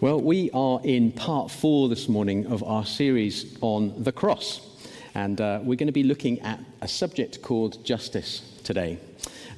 [0.00, 4.66] Well, we are in part four this morning of our series on the cross.
[5.14, 8.98] And uh, we're going to be looking at a subject called justice today.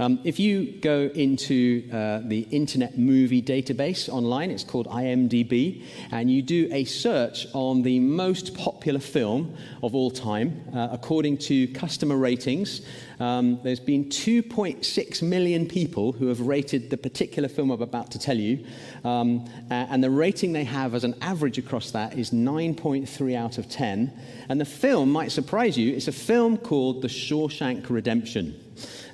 [0.03, 6.29] Um, if you go into uh, the Internet Movie Database online, it's called IMDb, and
[6.29, 11.69] you do a search on the most popular film of all time, uh, according to
[11.69, 12.85] customer ratings,
[13.21, 18.19] um, there's been 2.6 million people who have rated the particular film I'm about to
[18.19, 18.67] tell you,
[19.05, 23.69] um, and the rating they have as an average across that is 9.3 out of
[23.69, 24.13] 10.
[24.49, 25.95] And the film might surprise you.
[25.95, 28.59] It's a film called The Shawshank Redemption.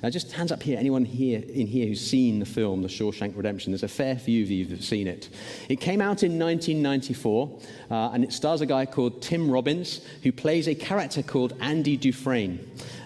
[0.01, 3.35] Now, just hands up here, anyone here in here who's seen the film, The Shawshank
[3.35, 3.71] Redemption.
[3.71, 5.29] There's a fair few of you that have seen it.
[5.67, 7.59] It came out in 1994,
[7.91, 11.97] uh, and it stars a guy called Tim Robbins, who plays a character called Andy
[11.97, 12.59] Dufresne.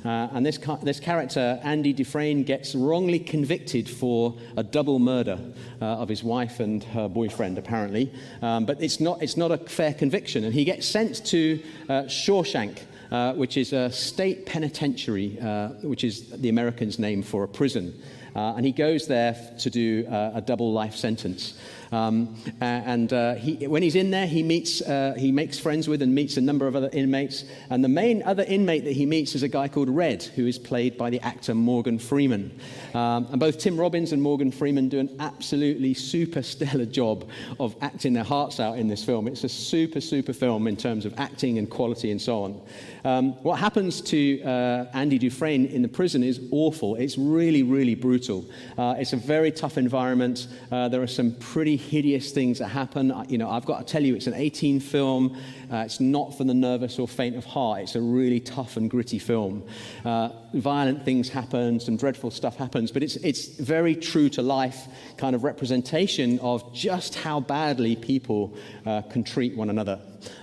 [0.06, 5.40] Uh, and this, this character, Andy Dufresne, gets wrongly convicted for a double murder
[5.82, 8.12] uh, of his wife and her boyfriend, apparently.
[8.42, 12.04] Um, but it's not, it's not a fair conviction, and he gets sent to uh,
[12.04, 12.80] Shawshank
[13.12, 17.94] uh, which is a state penitentiary, uh, which is the Americans' name for a prison.
[18.36, 21.58] Uh, and he goes there to do uh, a double life sentence.
[21.94, 26.02] Um, and uh, he, when he's in there, he, meets, uh, he makes friends with
[26.02, 27.46] and meets a number of other inmates.
[27.70, 30.58] And the main other inmate that he meets is a guy called Red, who is
[30.58, 32.60] played by the actor Morgan Freeman.
[32.96, 37.76] Um, and both Tim Robbins and Morgan Freeman do an absolutely super stellar job of
[37.82, 39.28] acting their hearts out in this film.
[39.28, 42.62] It's a super, super film in terms of acting and quality and so on.
[43.06, 46.96] Um, what happens to uh, Andy Dufresne in the prison is awful.
[46.96, 48.46] It's really, really brutal.
[48.78, 50.48] Uh, it's a very tough environment.
[50.72, 53.14] Uh, there are some pretty hideous things that happen.
[53.28, 55.38] You know, I've got to tell you, it's an 18 film.
[55.72, 57.82] Uh, it's not for the nervous or faint of heart.
[57.82, 59.64] It's a really tough and gritty film.
[60.06, 64.88] Uh, violent things happen, some dreadful stuff happens, but it's, it's very true to life
[65.18, 70.00] kind of representation of just how badly people uh, can treat one another.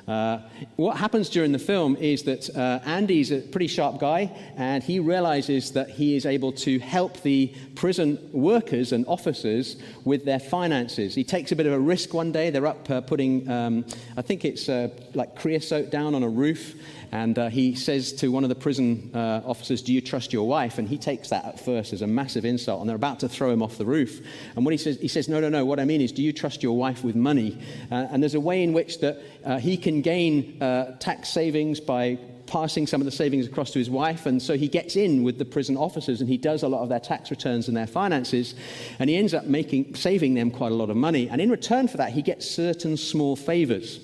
[0.06, 0.39] Uh,
[0.77, 4.98] what happens during the film is that uh, Andy's a pretty sharp guy, and he
[4.98, 11.14] realizes that he is able to help the prison workers and officers with their finances.
[11.14, 12.51] He takes a bit of a risk one day.
[12.51, 13.85] They're up uh, putting, um,
[14.17, 16.74] I think it's uh, like creosote down on a roof,
[17.13, 20.47] and uh, he says to one of the prison uh, officers, Do you trust your
[20.47, 20.79] wife?
[20.79, 23.51] And he takes that at first as a massive insult, and they're about to throw
[23.51, 24.25] him off the roof.
[24.55, 25.65] And what he says, he says, No, no, no.
[25.65, 27.59] What I mean is, do you trust your wife with money?
[27.91, 31.81] Uh, and there's a way in which that uh, he can gain uh, tax savings
[31.81, 32.19] by
[32.51, 34.27] passing some of the savings across to his wife.
[34.27, 36.89] And so he gets in with the prison officers and he does a lot of
[36.89, 38.55] their tax returns and their finances.
[38.98, 41.29] And he ends up making, saving them quite a lot of money.
[41.29, 44.01] And in return for that, he gets certain small favors.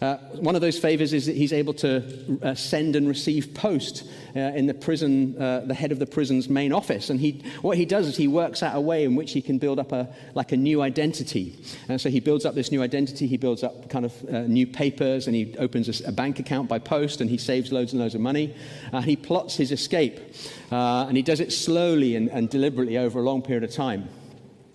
[0.00, 4.04] Uh, one of those favors is that he's able to uh, send and receive post
[4.34, 7.10] uh, in the prison, uh, the head of the prison's main office.
[7.10, 9.58] And he, what he does is he works out a way in which he can
[9.58, 11.56] build up a, like a new identity.
[11.88, 14.66] And so he builds up this new identity, he builds up kind of uh, new
[14.66, 18.00] papers, and he opens a, a, bank account by post, and he saves loads and
[18.00, 18.54] loads of money.
[18.92, 20.20] and he plots his escape.
[20.70, 24.08] and he does it slowly and, and deliberately over a long period of time.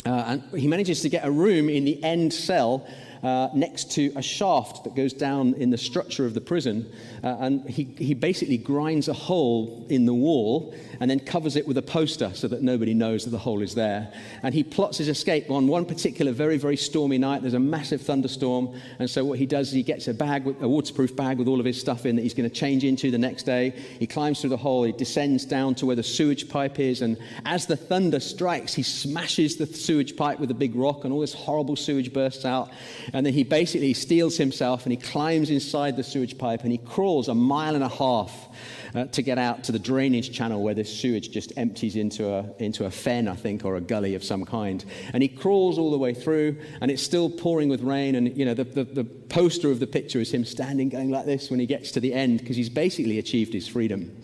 [0.06, 2.88] Uh, and he manages to get a room in the end cell
[3.24, 6.92] uh, next to a shaft that goes down in the structure of the prison.
[7.24, 11.68] Uh, and he, he basically grinds a hole in the wall and then covers it
[11.68, 14.12] with a poster so that nobody knows that the hole is there.
[14.42, 17.42] And he plots his escape on one particular very, very stormy night.
[17.42, 18.80] There's a massive thunderstorm.
[18.98, 21.60] And so what he does is he gets a bag, a waterproof bag with all
[21.60, 23.72] of his stuff in that he's going to change into the next day.
[24.00, 24.84] He climbs through the hole.
[24.84, 27.02] He descends down to where the sewage pipe is.
[27.02, 31.14] And as the thunder strikes, he smashes the sewage pipe with a big rock and
[31.14, 32.72] all this horrible sewage bursts out.
[33.14, 36.80] And then he basically steels himself and he climbs inside the sewage pipe and he
[36.80, 38.48] crawls a mile and a half
[38.96, 42.46] uh, to get out to the drainage channel where this sewage just empties into a,
[42.60, 44.84] into a fen, I think, or a gully of some kind.
[45.14, 48.16] And he crawls all the way through, and it's still pouring with rain.
[48.16, 51.26] And, you know, the, the, the poster of the picture is him standing going like
[51.26, 54.16] this when he gets to the end because he's basically achieved his freedom.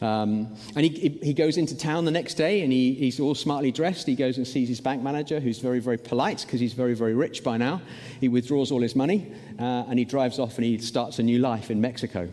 [0.00, 3.72] Um, and he, he goes into town the next day and he, he's all smartly
[3.72, 4.06] dressed.
[4.06, 7.14] He goes and sees his bank manager, who's very, very polite because he's very, very
[7.14, 7.80] rich by now.
[8.20, 11.38] He withdraws all his money uh, and he drives off and he starts a new
[11.38, 12.28] life in Mexico.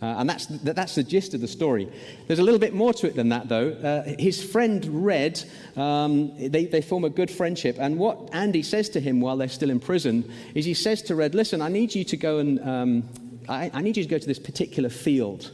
[0.00, 1.88] Uh, and that's, that's the gist of the story.
[2.26, 3.70] There's a little bit more to it than that, though.
[3.70, 5.44] Uh, his friend Red,
[5.76, 7.76] um, they, they form a good friendship.
[7.78, 11.14] And what Andy says to him while they're still in prison is he says to
[11.14, 13.08] Red, Listen, I need you to go and um,
[13.48, 15.52] I, I need you to go to this particular field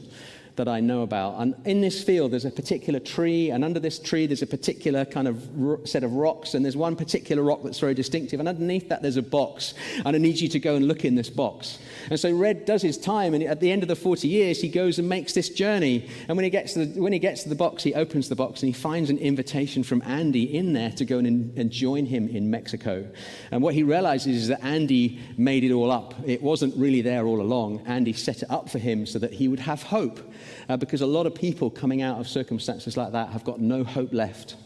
[0.59, 1.41] that I know about.
[1.41, 5.05] And in this field, there's a particular tree, and under this tree, there's a particular
[5.05, 8.39] kind of set of rocks, and there's one particular rock that's very distinctive.
[8.39, 9.75] And underneath that, there's a box,
[10.05, 11.79] and I need you to go and look in this box.
[12.11, 14.69] And so Red does his time, and at the end of the 40 years, he
[14.69, 16.09] goes and makes this journey.
[16.29, 18.37] And when he gets to the, when he gets to the box, he opens the
[18.37, 22.07] box and he finds an invitation from Andy in there to go and, and join
[22.07, 23.09] him in Mexico.
[23.51, 26.15] And what he realizes is that Andy made it all up.
[26.27, 27.83] It wasn't really there all along.
[27.87, 30.19] Andy set it up for him so that he would have hope
[30.69, 33.85] uh, because a lot of people coming out of circumstances like that have got no
[33.85, 34.57] hope left.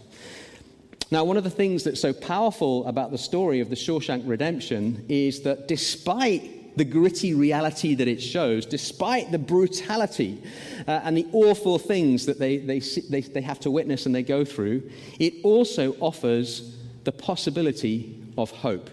[1.11, 5.05] Now, one of the things that's so powerful about the story of the Shawshank Redemption
[5.09, 10.43] is that despite the gritty reality that it shows, despite the brutality
[10.89, 14.23] uh, and the awful things that they, they, they, they have to witness and they
[14.23, 18.89] go through, it also offers the possibility of hope.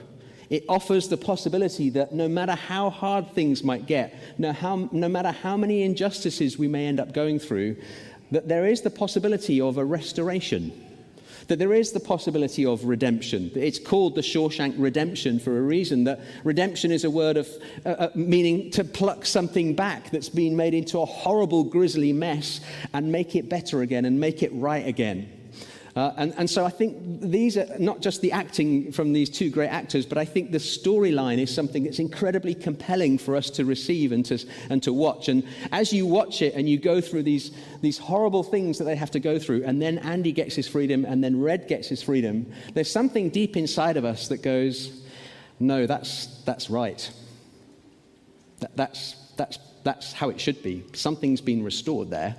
[0.49, 5.07] It offers the possibility that no matter how hard things might get, no, how, no
[5.07, 7.77] matter how many injustices we may end up going through,
[8.31, 10.71] that there is the possibility of a restoration
[11.49, 13.51] that there is the possibility of redemption.
[13.55, 16.03] It's called the Shawshank Redemption for a reason.
[16.03, 17.49] That redemption is a word of
[17.85, 22.61] uh, uh, meaning to pluck something back that's been made into a horrible, grisly mess
[22.93, 25.38] and make it better again and make it right again.
[25.99, 29.49] Uh, and, and so I think these are not just the acting from these two
[29.49, 33.65] great actors, but I think the storyline is something that's incredibly compelling for us to
[33.65, 35.27] receive and to, and to watch.
[35.27, 35.43] And
[35.73, 37.51] as you watch it and you go through these,
[37.81, 41.03] these horrible things that they have to go through, and then Andy gets his freedom,
[41.03, 45.03] and then Red gets his freedom, there's something deep inside of us that goes,
[45.59, 47.11] no, that's, that's right.
[48.61, 50.85] That, that's, that's, that's how it should be.
[50.93, 52.37] Something's been restored there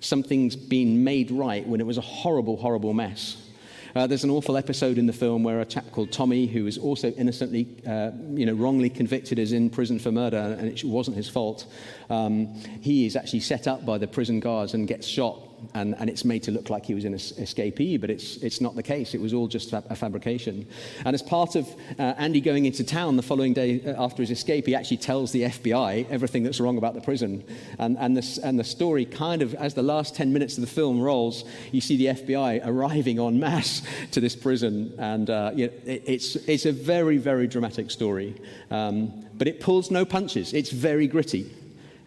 [0.00, 3.48] something's been made right when it was a horrible, horrible mess.
[3.94, 6.78] Uh, there's an awful episode in the film where a chap called Tommy, who is
[6.78, 11.16] also innocently, uh, you know, wrongly convicted, is in prison for murder, and it wasn't
[11.16, 11.66] his fault.
[12.10, 16.08] Um, he is actually set up by the prison guards and gets shot and, and
[16.08, 19.14] it's made to look like he was an escapee, but it's, it's not the case.
[19.14, 20.66] It was all just a fabrication.
[21.04, 21.68] And as part of
[21.98, 25.32] uh, Andy going into town the following day uh, after his escape, he actually tells
[25.32, 27.44] the FBI everything that's wrong about the prison.
[27.78, 30.70] And, and, this, and the story kind of, as the last 10 minutes of the
[30.70, 33.82] film rolls, you see the FBI arriving en masse
[34.12, 34.94] to this prison.
[34.98, 38.40] And uh, it, it's, it's a very, very dramatic story.
[38.70, 40.52] Um, but it pulls no punches.
[40.52, 41.54] It's very gritty.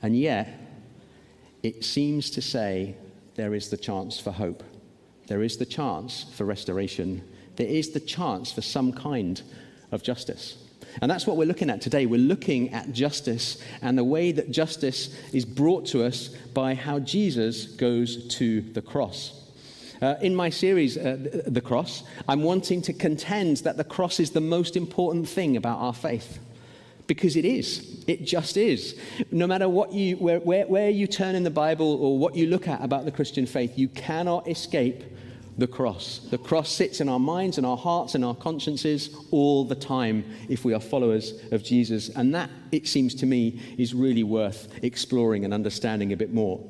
[0.01, 0.57] And yet,
[1.63, 2.95] it seems to say
[3.35, 4.63] there is the chance for hope.
[5.27, 7.23] There is the chance for restoration.
[7.55, 9.41] There is the chance for some kind
[9.91, 10.57] of justice.
[11.01, 12.05] And that's what we're looking at today.
[12.05, 16.99] We're looking at justice and the way that justice is brought to us by how
[16.99, 19.37] Jesus goes to the cross.
[20.01, 24.31] Uh, in my series, uh, The Cross, I'm wanting to contend that the cross is
[24.31, 26.39] the most important thing about our faith
[27.11, 28.05] because it is.
[28.07, 28.97] It just is.
[29.31, 32.47] No matter what you, where, where, where you turn in the Bible or what you
[32.47, 35.03] look at about the Christian faith, you cannot escape
[35.57, 36.21] the cross.
[36.31, 40.23] The cross sits in our minds and our hearts and our consciences all the time
[40.47, 42.07] if we are followers of Jesus.
[42.07, 46.65] And that, it seems to me, is really worth exploring and understanding a bit more.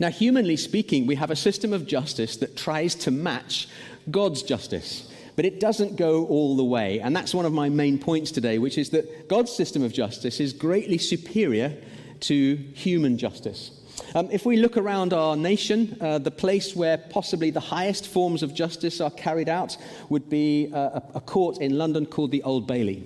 [0.00, 3.68] Now, humanly speaking, we have a system of justice that tries to match
[4.10, 5.07] God's justice
[5.38, 6.98] but it doesn't go all the way.
[6.98, 10.40] And that's one of my main points today, which is that God's system of justice
[10.40, 11.76] is greatly superior
[12.22, 13.70] to human justice.
[14.16, 18.42] Um, if we look around our nation, uh, the place where possibly the highest forms
[18.42, 19.76] of justice are carried out
[20.08, 23.04] would be uh, a, a court in London called the Old Bailey.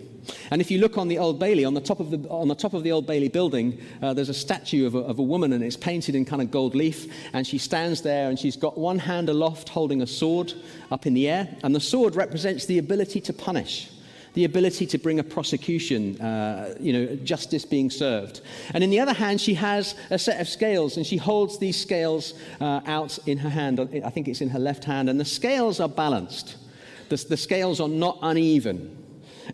[0.51, 2.55] And if you look on the Old Bailey, on the top of the, on the,
[2.55, 5.53] top of the Old Bailey building, uh, there's a statue of a, of a woman
[5.53, 7.13] and it's painted in kind of gold leaf.
[7.33, 10.53] And she stands there and she's got one hand aloft holding a sword
[10.91, 11.49] up in the air.
[11.65, 13.91] And the sword represents the ability to punish
[14.35, 18.41] the ability to bring a prosecution, uh, you know, justice being served.
[18.73, 21.79] And in the other hand, she has a set of scales, and she holds these
[21.79, 23.81] scales uh, out in her hand.
[23.81, 26.57] I think it's in her left hand, and the scales are balanced.
[27.11, 29.02] The, the scales are not uneven.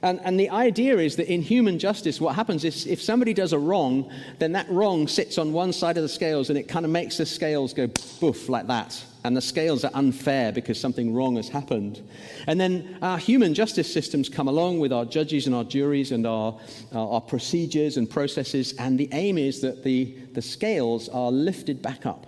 [0.02, 3.52] And, and the idea is that in human justice, what happens is if somebody does
[3.52, 6.84] a wrong, then that wrong sits on one side of the scales and it kind
[6.84, 7.88] of makes the scales go
[8.20, 9.02] boof like that.
[9.24, 12.00] And the scales are unfair because something wrong has happened.
[12.46, 16.26] And then our human justice systems come along with our judges and our juries and
[16.26, 16.58] our,
[16.92, 18.74] our, our procedures and processes.
[18.78, 22.26] And the aim is that the, the scales are lifted back up.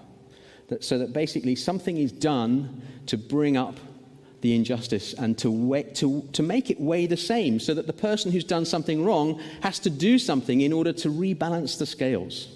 [0.69, 3.79] That, so that basically something is done to bring up
[4.41, 8.33] the injustice and to, to, to make it weigh the same so that the person
[8.33, 12.49] who's done something wrong has to do something in order to rebalance the scales.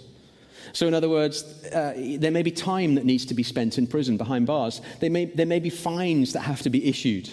[0.72, 3.86] So, in other words, uh, there may be time that needs to be spent in
[3.86, 4.80] prison behind bars.
[5.00, 7.30] There may, there may be fines that have to be issued.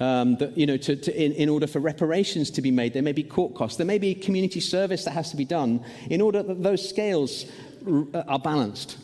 [0.00, 3.02] Um, that, you know, to, to, in, in order for reparations to be made, there
[3.02, 3.76] may be court costs.
[3.76, 7.46] There may be community service that has to be done in order that those scales
[8.14, 8.98] are balanced,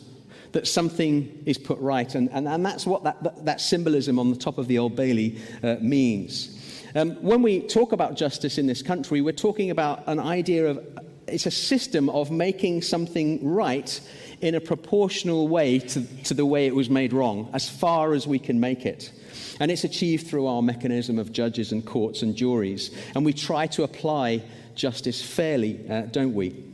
[0.51, 2.13] that something is put right.
[2.15, 4.95] And, and, and that's what that, that, that symbolism on the top of the Old
[4.95, 6.55] Bailey uh, means.
[6.95, 10.79] Um, when we talk about justice in this country, we're talking about an idea of
[11.27, 14.01] it's a system of making something right
[14.41, 18.25] in a proportional way to, to the way it was made wrong, as far as
[18.25, 19.11] we can make it.
[19.59, 22.91] And it's achieved through our mechanism of judges and courts and juries.
[23.15, 24.41] And we try to apply
[24.75, 26.68] justice fairly, uh, don't we?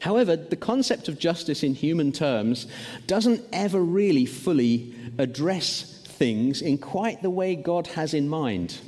[0.00, 2.66] However, the concept of justice in human terms
[3.06, 8.78] doesn't ever really fully address things in quite the way God has in mind.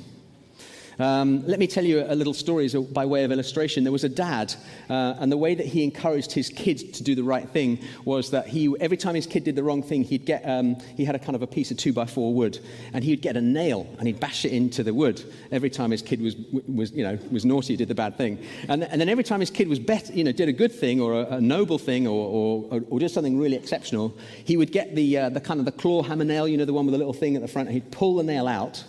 [0.99, 3.83] Um, let me tell you a little story by way of illustration.
[3.83, 4.53] There was a dad,
[4.89, 8.31] uh, and the way that he encouraged his kids to do the right thing was
[8.31, 11.15] that he, every time his kid did the wrong thing, he'd get, um, he had
[11.15, 12.59] a kind of a piece of two by four wood,
[12.93, 16.01] and he'd get a nail and he'd bash it into the wood every time his
[16.01, 16.35] kid was,
[16.67, 18.43] was, you know, was naughty, did the bad thing.
[18.67, 20.99] And, and then every time his kid was better, you know, did a good thing
[20.99, 24.95] or a, a noble thing or, or, or, did something really exceptional, he would get
[24.95, 26.97] the, uh, the kind of the claw hammer nail, you know, the one with the
[26.97, 28.83] little thing at the front, and he'd pull the nail out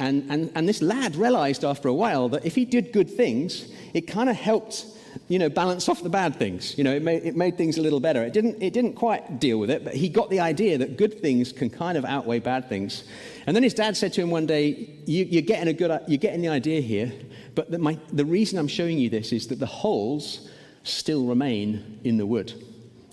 [0.00, 3.68] and, and, and this lad realized after a while that if he did good things,
[3.94, 4.86] it kind of helped
[5.28, 6.76] you know, balance off the bad things.
[6.78, 8.22] You know, it made, it made things a little better.
[8.22, 11.20] It didn't, it didn't quite deal with it, but he got the idea that good
[11.20, 13.04] things can kind of outweigh bad things.
[13.46, 16.18] And then his dad said to him one day, you, are getting a good, you're
[16.18, 17.12] getting the idea here,
[17.54, 20.48] but the, my, the reason I'm showing you this is that the holes
[20.84, 22.52] still remain in the wood.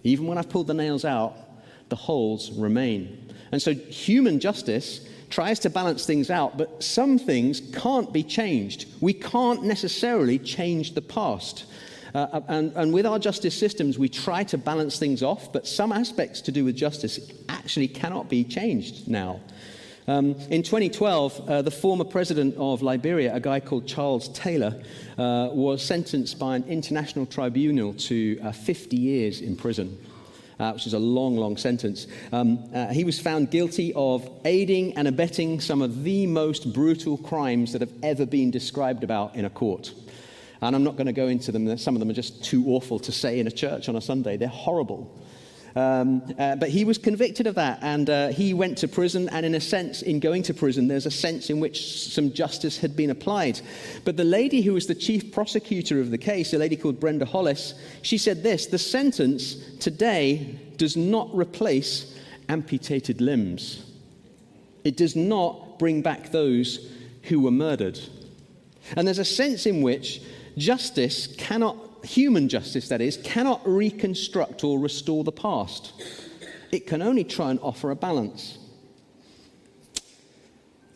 [0.04, 1.36] Even when I've pulled the nails out,
[1.90, 3.34] the holes remain.
[3.52, 8.88] And so human justice tries to balance things out, but some things can't be changed.
[9.02, 11.66] We can't necessarily change the past.
[12.16, 15.68] Uh, uh, and, and with our justice systems, we try to balance things off, but
[15.68, 17.20] some aspects to do with justice
[17.50, 19.40] actually cannot be changed now.
[20.10, 24.82] Um, in 2012, uh, the former president of Liberia, a guy called Charles Taylor,
[25.18, 29.98] uh, was sentenced by an international tribunal to uh, 50 years in prison
[30.60, 32.08] uh, which is a long, long sentence.
[32.32, 37.18] Um, uh, he was found guilty of aiding and abetting some of the most brutal
[37.18, 39.94] crimes that have ever been described about in a court.
[40.62, 41.78] And I'm not going to go into them.
[41.78, 44.38] Some of them are just too awful to say in a church on a Sunday.
[44.38, 45.24] They're horrible.
[45.78, 49.30] Um, uh, but he was convicted of that, and uh, he went to prison.
[49.30, 52.80] And in a sense, in going to prison, there's a sense in which some justice
[52.80, 53.62] had been applied.
[54.04, 57.26] But the lady who was the chief prosecutor of the case, a lady called Brenda
[57.26, 62.18] Hollis, she said this The sentence today does not replace
[62.50, 63.86] amputated limbs,
[64.84, 66.92] it does not bring back those
[67.24, 68.00] who were murdered.
[68.96, 70.22] And there's a sense in which
[70.58, 71.78] justice cannot
[72.08, 75.94] human justice, that is, cannot reconstruct or restore the past.
[76.72, 78.58] It can only try and offer a balance.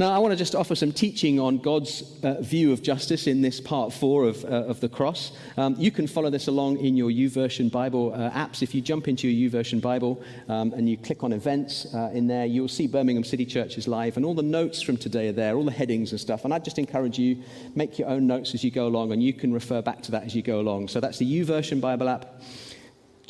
[0.02, 3.44] Now, I want to just offer some teaching on God's uh, view of justice in
[3.44, 5.32] this part four of, uh, of the cross.
[5.58, 8.64] Um, you can follow this along in your YouVersion Bible uh, apps.
[8.64, 12.26] If you jump into your YouVersion Bible um, and you click on events uh, in
[12.26, 15.34] there, you'll see Birmingham City Church is live, and all the notes from today are
[15.34, 16.46] there, all the headings and stuff.
[16.46, 17.44] And I just encourage you
[17.76, 20.24] make your own notes as you go along, and you can refer back to that
[20.24, 20.88] as you go along.
[20.88, 22.42] So that's the YouVersion Bible app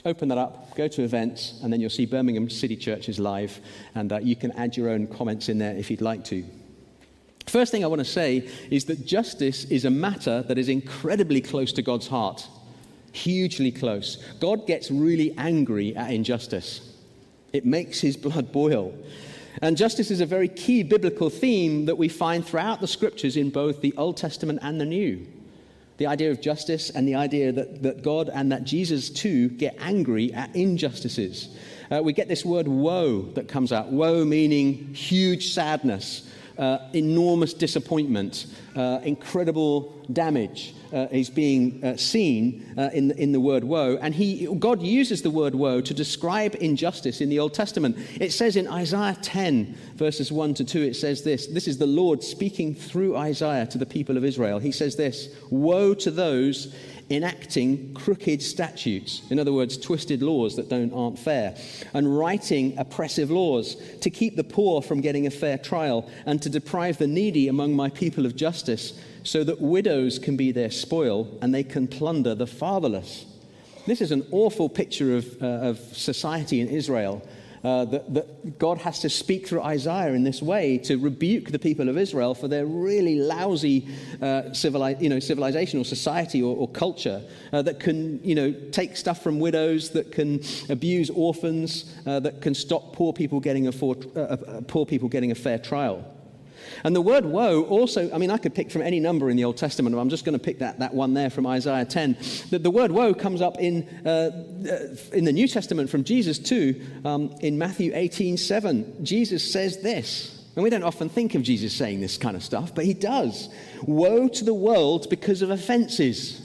[0.05, 3.59] open that up, go to events, and then you'll see Birmingham City Church is live,
[3.93, 6.43] and uh, you can add your own comments in there if you'd like to.
[7.47, 11.41] First thing I want to say is that justice is a matter that is incredibly
[11.41, 12.47] close to God's heart.
[13.11, 14.23] Hugely close.
[14.39, 16.95] God gets really angry at injustice,
[17.51, 18.93] it makes his blood boil.
[19.61, 23.49] And justice is a very key biblical theme that we find throughout the scriptures in
[23.49, 25.27] both the Old Testament and the New.
[25.97, 29.75] The idea of justice and the idea that, that God and that Jesus too get
[29.79, 31.55] angry at injustices.
[31.91, 33.91] Uh, we get this word woe that comes out.
[33.91, 36.27] Woe meaning huge sadness,
[36.61, 43.31] uh, enormous disappointment, uh, incredible damage uh, is being uh, seen uh, in, the, in
[43.31, 43.97] the word woe.
[43.99, 47.97] And he, God uses the word woe to describe injustice in the Old Testament.
[48.19, 51.87] It says in Isaiah 10, verses 1 to 2, it says this This is the
[51.87, 54.59] Lord speaking through Isaiah to the people of Israel.
[54.59, 56.75] He says this Woe to those
[57.11, 61.55] enacting crooked statutes, in other words, twisted laws that don't, aren't fair,
[61.93, 66.49] and writing oppressive laws to keep the poor from getting a fair trial and to
[66.49, 71.27] deprive the needy among my people of justice, so that widows can be their spoil
[71.41, 73.25] and they can plunder the fatherless.
[73.85, 77.21] This is an awful picture of, uh, of society in Israel
[77.63, 81.59] uh, that, that, God has to speak through Isaiah in this way to rebuke the
[81.59, 83.87] people of Israel for their really lousy
[84.21, 87.21] uh, civili- you know, civilization or society or, or culture
[87.53, 92.41] uh, that can you know, take stuff from widows, that can abuse orphans, uh, that
[92.41, 96.03] can stop poor people getting a, for, uh, uh, poor people getting a fair trial.
[96.83, 99.43] And the word woe also, I mean, I could pick from any number in the
[99.43, 102.17] Old Testament, but I'm just going to pick that, that one there from Isaiah 10.
[102.49, 106.39] The, the word woe comes up in, uh, uh, in the New Testament from Jesus
[106.39, 109.05] too, um, in Matthew 18 7.
[109.05, 110.37] Jesus says this.
[110.55, 113.49] And we don't often think of Jesus saying this kind of stuff, but he does.
[113.83, 116.41] Woe to the world because of offenses.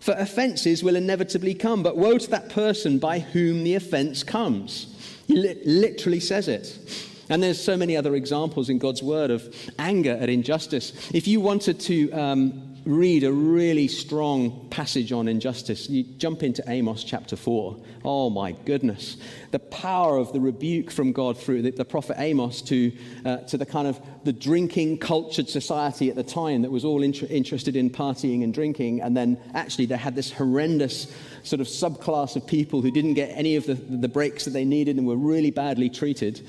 [0.00, 5.22] For offenses will inevitably come, but woe to that person by whom the offense comes.
[5.26, 6.78] He li- literally says it.
[7.28, 11.10] And there's so many other examples in God's word of anger at injustice.
[11.12, 16.62] If you wanted to um, read a really strong passage on injustice, you jump into
[16.68, 17.76] Amos chapter 4.
[18.04, 19.16] Oh my goodness.
[19.52, 22.92] The power of the rebuke from God through the, the prophet Amos to,
[23.24, 27.02] uh, to the kind of the drinking cultured society at the time that was all
[27.02, 29.00] inter- interested in partying and drinking.
[29.00, 31.10] And then actually they had this horrendous
[31.42, 34.64] sort of subclass of people who didn't get any of the, the breaks that they
[34.64, 36.46] needed and were really badly treated.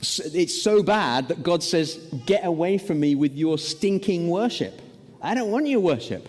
[0.00, 4.80] It's so bad that God says, Get away from me with your stinking worship.
[5.26, 6.28] I don't want your worship.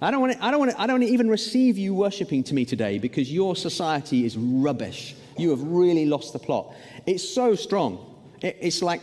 [0.00, 2.54] I don't want to, I don't want to, I don't even receive you worshiping to
[2.54, 5.14] me today because your society is rubbish.
[5.36, 6.74] You have really lost the plot.
[7.04, 7.98] It's so strong.
[8.40, 9.02] It, it's like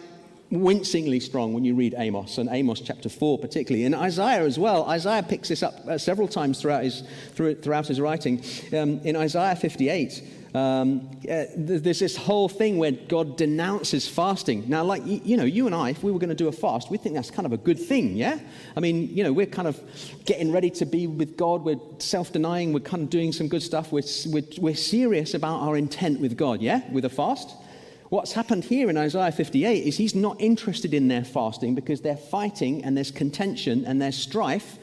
[0.49, 3.85] wincingly strong when you read Amos and Amos chapter 4 particularly.
[3.85, 4.85] And Isaiah as well.
[4.89, 7.03] Isaiah picks this up uh, several times throughout his,
[7.35, 8.43] throughout his writing.
[8.73, 14.67] Um, in Isaiah 58, um, uh, there's this whole thing where God denounces fasting.
[14.67, 16.89] Now, like, you know, you and I, if we were going to do a fast,
[16.89, 18.39] we think that's kind of a good thing, yeah?
[18.75, 19.79] I mean, you know, we're kind of
[20.25, 21.63] getting ready to be with God.
[21.63, 22.73] We're self denying.
[22.73, 23.91] We're kind of doing some good stuff.
[23.91, 26.81] We're, we're, we're serious about our intent with God, yeah?
[26.91, 27.55] With a fast.
[28.09, 32.17] What's happened here in Isaiah 58 is he's not interested in their fasting because they're
[32.17, 34.79] fighting and there's contention and there's strife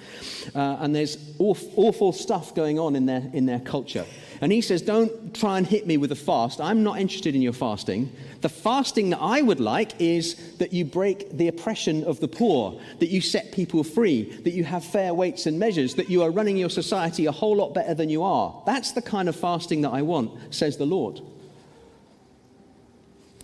[0.55, 4.07] uh, and there's awful, awful stuff going on in their, in their culture.
[4.40, 6.61] And he says, Don't try and hit me with a fast.
[6.61, 8.12] I'm not interested in your fasting.
[8.40, 12.81] The fasting that I would like is that you break the oppression of the poor,
[12.99, 16.31] that you set people free, that you have fair weights and measures, that you are
[16.31, 18.62] running your society a whole lot better than you are.
[18.66, 21.21] That's the kind of fasting that I want, says the Lord.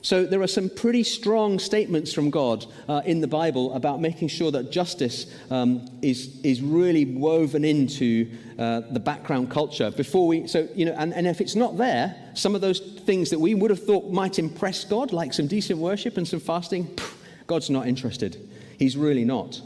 [0.02, 4.28] So there are some pretty strong statements from God uh, in the Bible about making
[4.28, 8.28] sure that justice um, is, is really woven into
[8.58, 12.16] uh, the background culture before we, so, you know, and, and if it's not there,
[12.34, 15.78] some of those things that we would have thought might impress God, like some decent
[15.78, 16.98] worship and some fasting,
[17.46, 18.36] God's not interested.
[18.80, 19.60] He's really not.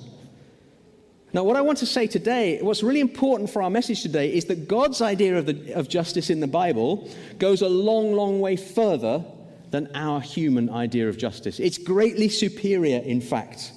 [1.32, 4.44] Now, what I want to say today, what's really important for our message today, is
[4.46, 8.56] that God's idea of, the, of justice in the Bible goes a long, long way
[8.56, 9.24] further
[9.70, 11.60] than our human idea of justice.
[11.60, 13.72] It's greatly superior, in fact.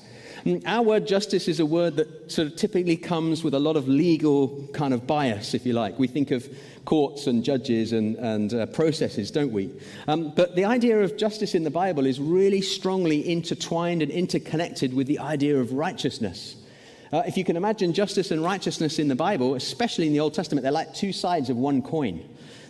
[0.46, 3.76] Mm, our word justice is a word that sort of typically comes with a lot
[3.76, 6.00] of legal kind of bias, if you like.
[6.00, 6.48] We think of
[6.86, 9.72] courts and judges and, and uh, processes, don't we?
[10.08, 14.94] Um, but the idea of justice in the Bible is really strongly intertwined and interconnected
[14.94, 16.56] with the idea of righteousness.
[17.12, 20.34] Uh, if you can imagine justice and righteousness in the Bible, especially in the Old
[20.34, 22.24] Testament, they're like two sides of one coin.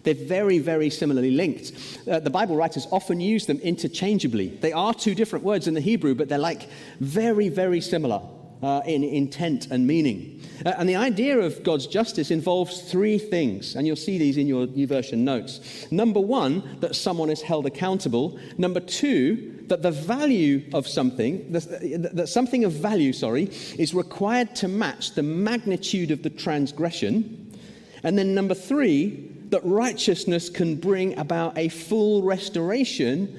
[0.03, 1.73] They're very, very similarly linked.
[2.09, 4.47] Uh, the Bible writers often use them interchangeably.
[4.47, 8.21] They are two different words in the Hebrew, but they're like very, very similar
[8.61, 10.41] uh, in intent and meaning.
[10.65, 14.47] Uh, and the idea of God's justice involves three things, and you'll see these in
[14.47, 15.87] your version notes.
[15.91, 18.37] Number one, that someone is held accountable.
[18.57, 23.43] Number two, that the value of something, that, that something of value, sorry,
[23.77, 27.57] is required to match the magnitude of the transgression.
[28.03, 33.37] And then number three, that righteousness can bring about a full restoration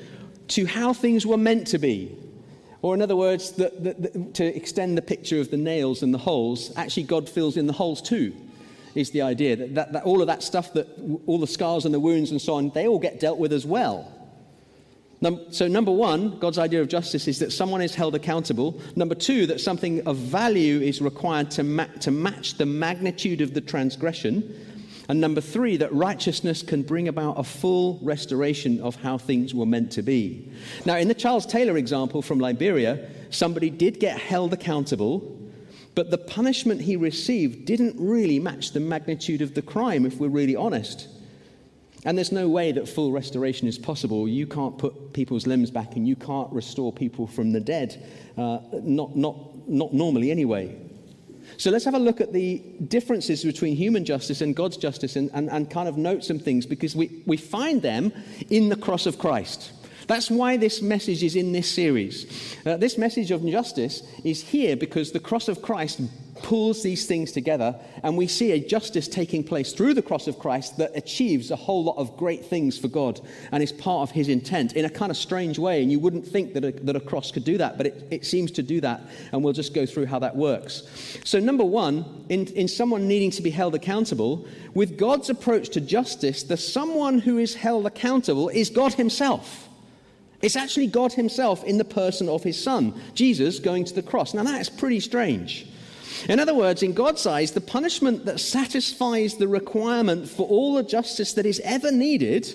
[0.48, 2.16] to how things were meant to be.
[2.82, 6.12] Or, in other words, that, that, that, to extend the picture of the nails and
[6.14, 8.34] the holes, actually, God fills in the holes too,
[8.94, 9.56] is the idea.
[9.56, 10.88] That, that, that all of that stuff, that
[11.26, 13.66] all the scars and the wounds and so on, they all get dealt with as
[13.66, 14.10] well.
[15.50, 18.80] So, number one, God's idea of justice is that someone is held accountable.
[18.96, 23.52] Number two, that something of value is required to, ma- to match the magnitude of
[23.52, 24.54] the transgression.
[25.10, 29.66] And number three, that righteousness can bring about a full restoration of how things were
[29.66, 30.52] meant to be.
[30.84, 35.36] Now, in the Charles Taylor example from Liberia, somebody did get held accountable,
[35.96, 40.28] but the punishment he received didn't really match the magnitude of the crime, if we're
[40.28, 41.08] really honest.
[42.04, 44.28] And there's no way that full restoration is possible.
[44.28, 48.00] You can't put people's limbs back and you can't restore people from the dead.
[48.38, 50.78] Uh, not, not, not normally, anyway.
[51.60, 55.30] So let's have a look at the differences between human justice and God's justice and,
[55.34, 58.14] and, and kind of note some things because we, we find them
[58.48, 59.70] in the cross of Christ.
[60.06, 62.56] That's why this message is in this series.
[62.64, 66.00] Uh, this message of justice is here because the cross of Christ
[66.42, 70.38] pulls these things together, and we see a justice taking place through the cross of
[70.38, 73.20] Christ that achieves a whole lot of great things for God
[73.53, 75.83] and is part of his intent in a kind of strange way.
[75.83, 78.26] And you wouldn't think that a, that a cross could do that, but it, it
[78.26, 80.83] seems to do that, and we'll just go through how that works.
[81.24, 85.81] So, number one, in, in someone needing to be held accountable, with God's approach to
[85.81, 89.68] justice, the someone who is held accountable is God Himself.
[90.42, 94.33] It's actually God Himself in the person of His Son, Jesus, going to the cross.
[94.33, 95.66] Now, that's pretty strange.
[96.28, 100.82] In other words, in God's eyes, the punishment that satisfies the requirement for all the
[100.82, 102.54] justice that is ever needed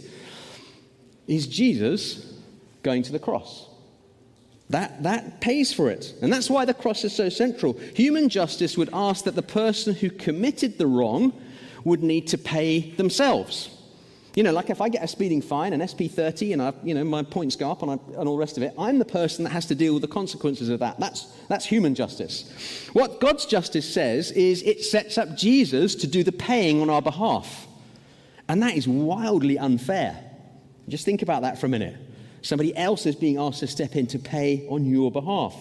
[1.28, 2.34] is Jesus
[2.84, 3.68] going to the cross.
[4.70, 6.14] That, that pays for it.
[6.22, 7.74] And that's why the cross is so central.
[7.96, 11.34] Human justice would ask that the person who committed the wrong
[11.84, 13.70] would need to pay themselves.
[14.36, 17.06] You know, like if I get a speeding fine, an SP30, and I, you know,
[17.06, 19.46] my points go up and, I, and all the rest of it, I'm the person
[19.46, 21.00] that has to deal with the consequences of that.
[21.00, 22.90] That's, that's human justice.
[22.92, 27.02] What God's justice says is it sets up Jesus to do the paying on our
[27.02, 27.66] behalf.
[28.50, 30.22] And that is wildly unfair.
[30.90, 31.96] Just think about that for a minute.
[32.42, 35.56] Somebody else is being asked to step in to pay on your behalf.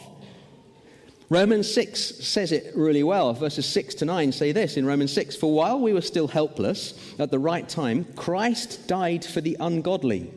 [1.30, 3.32] Romans 6 says it really well.
[3.32, 6.94] Verses 6 to 9 say this in Romans 6 For while we were still helpless,
[7.18, 10.30] at the right time, Christ died for the ungodly.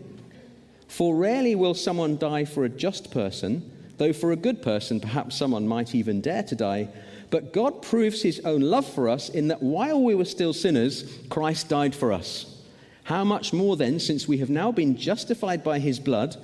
[0.87, 5.35] For rarely will someone die for a just person, though for a good person, perhaps
[5.35, 6.87] someone might even dare to die.
[7.29, 11.19] But God proves his own love for us in that while we were still sinners,
[11.29, 12.61] Christ died for us.
[13.03, 16.37] How much more then, since we have now been justified by his blood,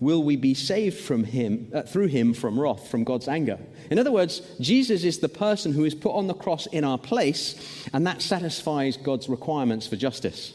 [0.00, 3.58] will we be saved from him, uh, through him from wrath, from God's anger?
[3.90, 6.98] In other words, Jesus is the person who is put on the cross in our
[6.98, 10.52] place, and that satisfies God's requirements for justice.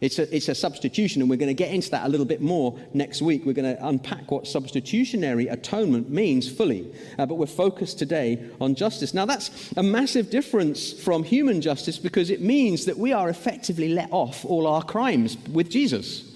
[0.00, 2.40] It's a, it's a substitution, and we're going to get into that a little bit
[2.40, 3.44] more next week.
[3.44, 6.90] We're going to unpack what substitutionary atonement means fully.
[7.18, 9.12] Uh, but we're focused today on justice.
[9.12, 13.90] Now, that's a massive difference from human justice because it means that we are effectively
[13.90, 16.29] let off all our crimes with Jesus.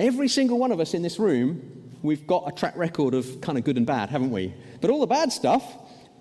[0.00, 1.60] Every single one of us in this room,
[2.00, 4.54] we've got a track record of kind of good and bad, haven't we?
[4.80, 5.62] But all the bad stuff,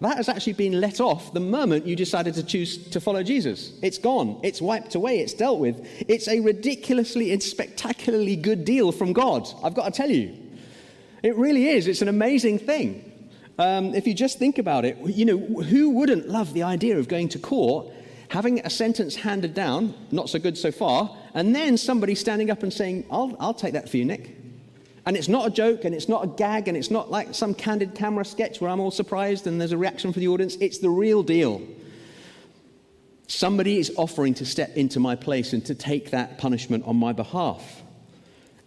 [0.01, 3.79] that has actually been let off the moment you decided to choose to follow Jesus.
[3.81, 4.37] It's gone.
[4.43, 5.19] It's wiped away.
[5.19, 5.87] It's dealt with.
[6.09, 9.47] It's a ridiculously and spectacularly good deal from God.
[9.63, 10.37] I've got to tell you.
[11.23, 11.87] It really is.
[11.87, 13.05] It's an amazing thing.
[13.57, 17.07] Um, if you just think about it, you know, who wouldn't love the idea of
[17.07, 17.87] going to court,
[18.29, 22.63] having a sentence handed down, not so good so far, and then somebody standing up
[22.63, 24.37] and saying, I'll, I'll take that for you, Nick.
[25.05, 27.55] And it's not a joke and it's not a gag and it's not like some
[27.55, 30.55] candid camera sketch where I'm all surprised and there's a reaction from the audience.
[30.57, 31.63] It's the real deal.
[33.27, 37.13] Somebody is offering to step into my place and to take that punishment on my
[37.13, 37.81] behalf.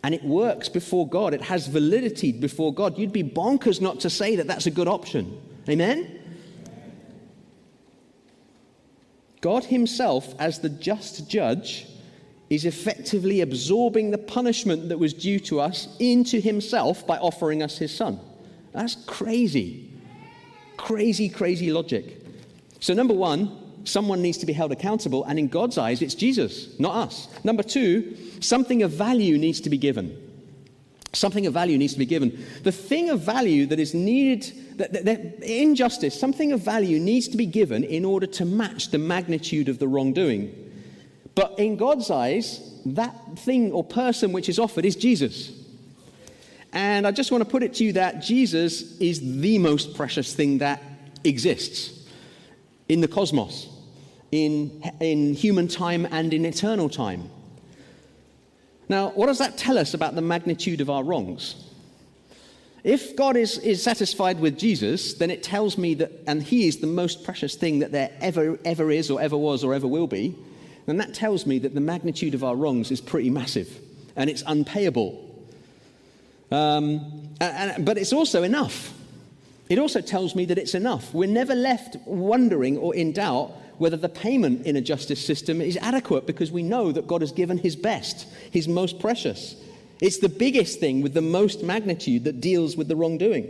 [0.03, 2.99] And it works before God, it has validity before God.
[2.99, 5.41] You'd be bonkers not to say that that's a good option.
[5.69, 6.22] Amen?
[9.43, 11.87] God Himself, as the just judge,
[12.53, 17.79] is effectively absorbing the punishment that was due to us into himself by offering us
[17.79, 18.21] his son.
[18.73, 19.91] That's crazy.
[20.77, 22.23] Crazy, crazy logic.
[22.79, 26.79] So, number one, someone needs to be held accountable, and in God's eyes, it's Jesus,
[26.79, 27.29] not us.
[27.43, 30.15] Number two, something of value needs to be given.
[31.15, 32.45] Something of value needs to be given.
[32.65, 36.99] The thing of value that is needed, that, that, that, in justice, something of value
[36.99, 40.53] needs to be given in order to match the magnitude of the wrongdoing.
[41.35, 45.53] But in God's eyes, that thing or person which is offered is Jesus.
[46.73, 50.35] And I just want to put it to you that Jesus is the most precious
[50.35, 50.83] thing that
[51.25, 52.09] exists
[52.89, 53.69] in the cosmos,
[54.31, 57.31] in, in human time, and in eternal time.
[58.89, 61.72] Now, what does that tell us about the magnitude of our wrongs?
[62.85, 66.79] If God is, is satisfied with Jesus, then it tells me that, and He is
[66.79, 70.07] the most precious thing that there ever, ever is, or ever was, or ever will
[70.07, 70.37] be
[70.87, 73.79] then that tells me that the magnitude of our wrongs is pretty massive
[74.17, 75.29] and it's unpayable.
[76.51, 78.93] Um, and, but it's also enough.
[79.69, 81.15] It also tells me that it's enough.
[81.15, 85.77] We're never left wondering or in doubt whether the payment in a justice system is
[85.79, 89.57] adequate because we know that God has given His best, His most precious.
[90.03, 93.49] It's the biggest thing with the most magnitude that deals with the wrongdoing.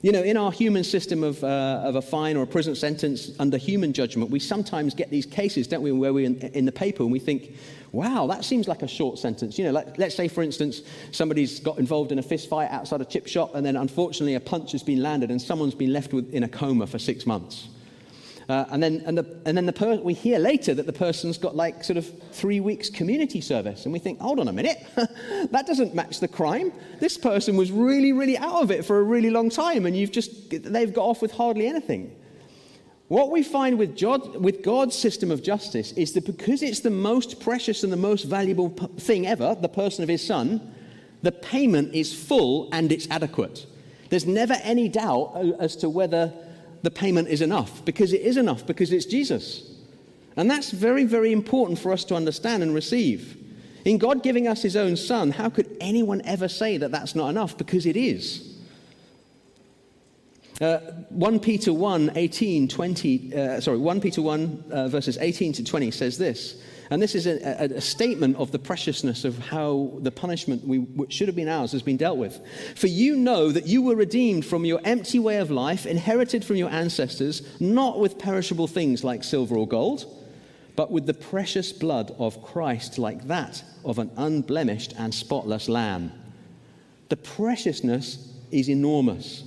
[0.00, 3.30] You know, in our human system of, uh, of a fine or a prison sentence
[3.38, 6.72] under human judgment, we sometimes get these cases, don't we, where we're in, in the
[6.72, 7.56] paper and we think,
[7.92, 9.58] wow, that seems like a short sentence.
[9.58, 10.80] You know, like, let's say, for instance,
[11.10, 14.40] somebody's got involved in a fist fight outside a chip shop and then unfortunately a
[14.40, 17.68] punch has been landed and someone's been left with, in a coma for six months.
[18.48, 21.38] Uh, and then, and the, and then the per- we hear later that the person's
[21.38, 23.84] got like sort of three weeks community service.
[23.84, 26.72] And we think, hold on a minute, that doesn't match the crime.
[27.00, 30.12] This person was really, really out of it for a really long time, and you've
[30.12, 32.14] just, they've got off with hardly anything.
[33.08, 34.00] What we find with,
[34.34, 38.24] with God's system of justice is that because it's the most precious and the most
[38.24, 40.74] valuable thing ever, the person of his son,
[41.22, 43.66] the payment is full and it's adequate.
[44.10, 46.32] There's never any doubt as to whether
[46.84, 49.72] the payment is enough, because it is enough, because it's Jesus.
[50.36, 53.38] And that's very, very important for us to understand and receive.
[53.86, 57.30] In God giving us his own son, how could anyone ever say that that's not
[57.30, 57.56] enough?
[57.56, 58.54] Because it is.
[60.60, 65.64] Uh, 1 Peter 1, 18, 20, uh, sorry, 1 Peter 1, uh, verses 18 to
[65.64, 66.62] 20 says this.
[66.90, 70.86] And this is a, a, a, statement of the preciousness of how the punishment we,
[71.08, 72.40] should have been ours has been dealt with.
[72.76, 76.56] For you know that you were redeemed from your empty way of life, inherited from
[76.56, 80.04] your ancestors, not with perishable things like silver or gold,
[80.76, 86.12] but with the precious blood of Christ, like that of an unblemished and spotless lamb.
[87.08, 89.44] The preciousness is enormous.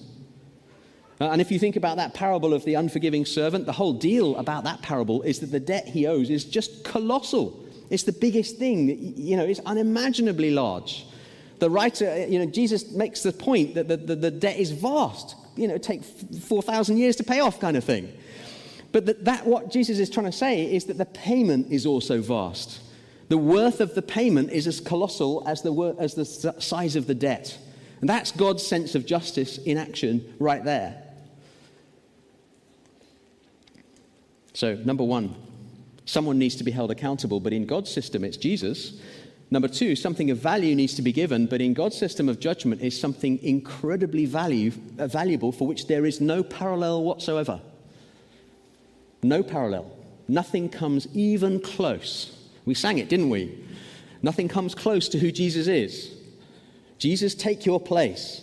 [1.20, 4.36] Uh, and if you think about that parable of the unforgiving servant, the whole deal
[4.36, 7.66] about that parable is that the debt he owes is just colossal.
[7.90, 11.08] It's the biggest thing, you know, it's unimaginably large.
[11.60, 14.72] The writer, uh, you know, Jesus makes the point that the, the, the debt is
[14.72, 18.14] vast, you know, take 4,000 years to pay off kind of thing.
[18.92, 22.22] But that, that, what Jesus is trying to say is that the payment is also
[22.22, 22.82] vast.
[23.30, 27.16] The worth of the payment is as colossal as the, as the size of the
[27.16, 27.58] debt.
[28.02, 31.04] And that's God's sense of justice in action right there.
[34.58, 35.36] So, number one,
[36.06, 39.00] someone needs to be held accountable, but in God's system, it's Jesus.
[39.52, 42.82] Number two, something of value needs to be given, but in God's system of judgment
[42.82, 47.62] is something incredibly value, uh, valuable for which there is no parallel whatsoever.
[49.22, 49.96] No parallel.
[50.28, 52.36] Nothing comes even close.
[52.66, 53.64] We sang it, didn't we?
[54.24, 56.16] Nothing comes close to who Jesus is.
[56.98, 58.42] Jesus, take your place.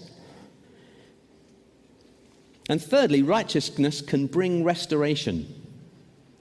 [2.68, 5.62] And thirdly, righteousness can bring restoration.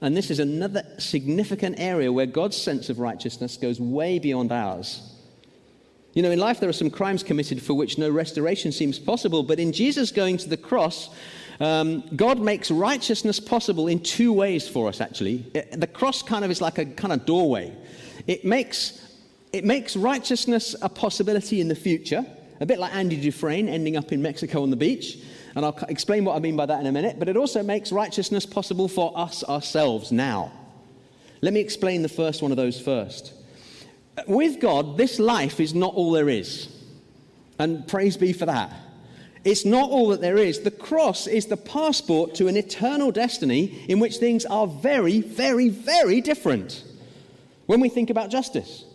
[0.04, 5.02] And this is another significant area where God's sense of righteousness goes way beyond ours.
[6.12, 9.44] You know, in life there are some crimes committed for which no restoration seems possible,
[9.44, 11.10] but in Jesus going to the cross,
[11.62, 15.46] um, God makes righteousness possible in two ways for us, actually.
[15.54, 17.74] It, the cross kind of is like a kind of doorway.
[18.28, 19.02] It makes,
[19.54, 22.26] it makes righteousness a possibility in the future,
[22.60, 25.18] a bit like Andy Dufresne ending up in Mexico on the beach.
[25.56, 27.18] And I'll explain what I mean by that in a minute.
[27.20, 30.52] But it also makes righteousness possible for us ourselves now.
[31.42, 33.34] Let me explain the first one of those first.
[34.28, 36.70] With God, this life is not all there is.
[37.60, 38.74] And praise be for that.
[39.44, 40.62] It's not all that there is.
[40.62, 45.70] The cross is the passport to an eternal destiny in which things are very, very,
[45.70, 46.84] very different
[47.66, 48.86] when we think about justice.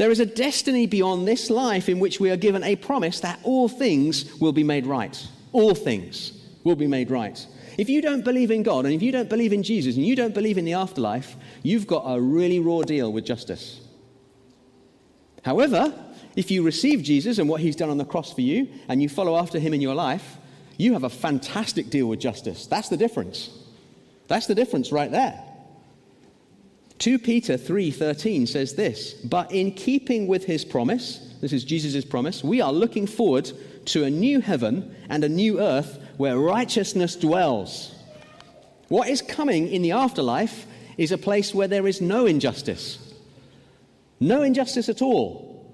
[0.00, 3.38] There is a destiny beyond this life in which we are given a promise that
[3.42, 5.28] all things will be made right.
[5.52, 6.32] All things
[6.64, 7.46] will be made right.
[7.76, 10.16] If you don't believe in God and if you don't believe in Jesus and you
[10.16, 13.78] don't believe in the afterlife, you've got a really raw deal with justice.
[15.44, 15.92] However,
[16.34, 19.08] if you receive Jesus and what he's done on the cross for you and you
[19.10, 20.38] follow after him in your life,
[20.78, 22.64] you have a fantastic deal with justice.
[22.64, 23.50] That's the difference.
[24.28, 25.44] That's the difference right there.
[27.00, 32.44] 2 Peter 3:13 says this, "But in keeping with his promise, this is Jesus' promise,
[32.44, 33.50] we are looking forward
[33.86, 37.92] to a new heaven and a new earth where righteousness dwells."
[38.88, 40.66] What is coming in the afterlife
[40.98, 42.98] is a place where there is no injustice.
[44.20, 45.64] No injustice at all.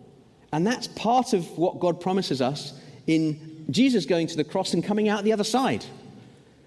[0.52, 2.72] And that's part of what God promises us
[3.08, 5.84] in Jesus going to the cross and coming out the other side.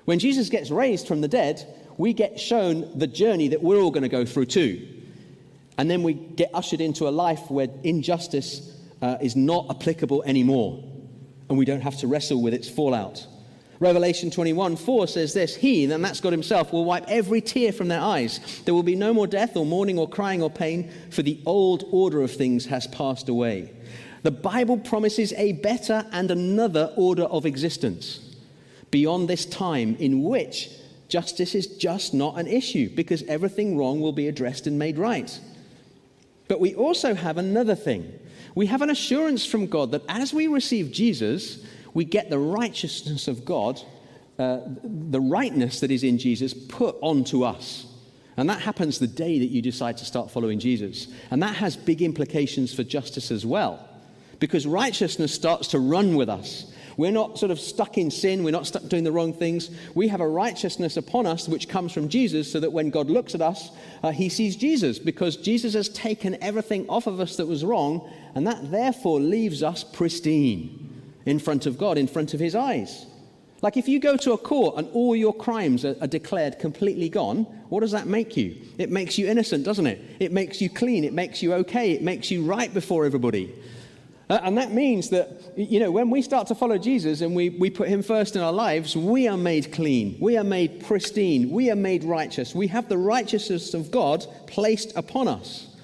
[0.03, 1.65] When Jesus gets raised from the dead,
[1.99, 4.87] we get shown the journey that we're all going to go through too.
[5.77, 10.81] And then we get ushered into a life where injustice uh, is not applicable anymore.
[11.49, 13.27] And we don't have to wrestle with its fallout.
[13.81, 17.89] Revelation 21 4 says this He, and that's God Himself, will wipe every tear from
[17.89, 18.61] their eyes.
[18.63, 21.83] There will be no more death or mourning or crying or pain, for the old
[21.91, 23.73] order of things has passed away.
[24.23, 28.21] The Bible promises a better and another order of existence
[28.89, 30.69] beyond this time in which
[31.09, 35.39] Justice is just not an issue because everything wrong will be addressed and made right.
[36.47, 38.17] But we also have another thing.
[38.55, 43.27] We have an assurance from God that as we receive Jesus, we get the righteousness
[43.27, 43.81] of God,
[44.37, 47.87] uh, the rightness that is in Jesus, put onto us.
[48.37, 51.07] And that happens the day that you decide to start following Jesus.
[51.31, 53.88] And that has big implications for justice as well.
[54.39, 56.65] Because righteousness starts to run with us.
[56.99, 58.43] We're not sort of stuck in sin.
[58.43, 59.71] We're not stuck doing the wrong things.
[59.95, 63.33] We have a righteousness upon us which comes from Jesus so that when God looks
[63.33, 63.71] at us,
[64.03, 68.09] uh, he sees Jesus because Jesus has taken everything off of us that was wrong,
[68.35, 73.05] and that therefore leaves us pristine in front of God, in front of his eyes.
[73.61, 77.07] Like if you go to a court and all your crimes are, are, declared completely
[77.07, 78.57] gone, what does that make you?
[78.77, 80.01] It makes you innocent, doesn't it?
[80.19, 81.03] It makes you clean.
[81.03, 81.91] It makes you okay.
[81.91, 83.53] It makes you right before everybody.
[84.29, 87.49] Uh, and that means that, you know, when we start to follow Jesus and we,
[87.49, 90.17] we put him first in our lives, we are made clean.
[90.19, 91.49] We are made pristine.
[91.49, 92.53] We are made righteous.
[92.53, 95.75] We have the righteousness of God placed upon us.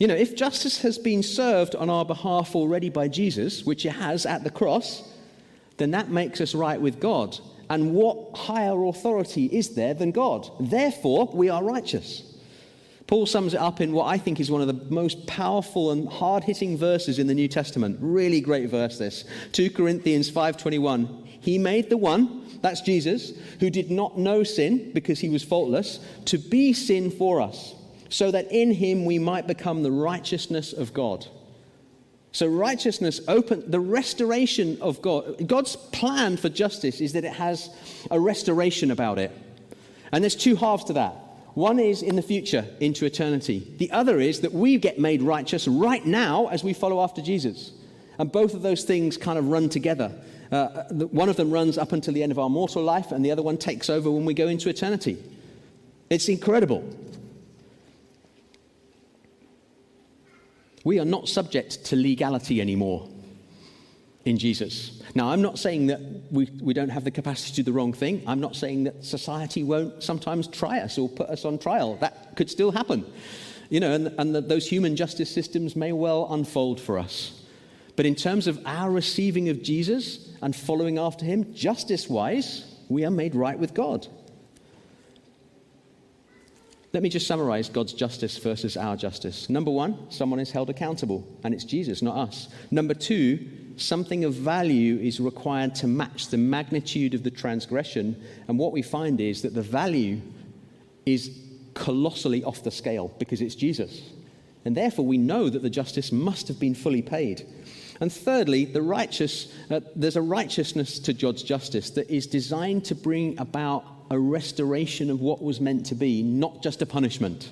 [0.00, 3.90] You know, if justice has been served on our behalf already by Jesus, which it
[3.92, 5.08] has at the cross,
[5.76, 7.38] then that makes us right with God.
[7.70, 10.50] And what higher authority is there than God?
[10.58, 12.31] Therefore, we are righteous.
[13.12, 16.08] Paul sums it up in what I think is one of the most powerful and
[16.08, 17.98] hard-hitting verses in the New Testament.
[18.00, 19.24] Really great verse this.
[19.52, 21.22] 2 Corinthians 5:21.
[21.38, 26.00] He made the one, that's Jesus, who did not know sin because he was faultless,
[26.24, 27.74] to be sin for us,
[28.08, 31.26] so that in him we might become the righteousness of God.
[32.32, 35.46] So righteousness open the restoration of God.
[35.46, 37.68] God's plan for justice is that it has
[38.10, 39.32] a restoration about it.
[40.12, 41.14] And there's two halves to that.
[41.54, 43.74] One is in the future, into eternity.
[43.78, 47.72] The other is that we get made righteous right now as we follow after Jesus.
[48.18, 50.12] And both of those things kind of run together.
[50.50, 53.30] Uh, one of them runs up until the end of our mortal life, and the
[53.30, 55.22] other one takes over when we go into eternity.
[56.08, 56.88] It's incredible.
[60.84, 63.08] We are not subject to legality anymore
[64.24, 65.02] in Jesus.
[65.14, 67.92] Now, I'm not saying that we, we don't have the capacity to do the wrong
[67.92, 68.22] thing.
[68.26, 71.96] I'm not saying that society won't sometimes try us or put us on trial.
[71.96, 73.04] That could still happen.
[73.68, 77.42] You know, and, and the, those human justice systems may well unfold for us.
[77.96, 83.04] But in terms of our receiving of Jesus and following after him, justice wise, we
[83.04, 84.06] are made right with God.
[86.92, 89.48] Let me just summarize God's justice versus our justice.
[89.48, 92.48] Number one, someone is held accountable, and it's Jesus, not us.
[92.70, 98.20] Number two, something of value is required to match the magnitude of the transgression.
[98.48, 100.20] And what we find is that the value
[101.06, 101.38] is
[101.74, 104.02] colossally off the scale because it's Jesus.
[104.64, 107.46] And therefore, we know that the justice must have been fully paid.
[108.00, 112.94] And thirdly, the righteous, uh, there's a righteousness to God's justice that is designed to
[112.94, 117.50] bring about a restoration of what was meant to be, not just a punishment.